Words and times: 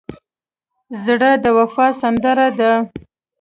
زړه 1.05 1.29
د 1.43 1.45
وفا 1.57 1.87
سندره 2.01 2.47
ده. 2.59 2.71